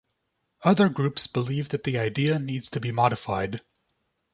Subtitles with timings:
[0.63, 3.61] Other groups believe that the idea needs to be modified.